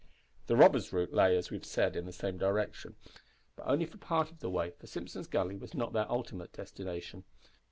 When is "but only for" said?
3.55-3.99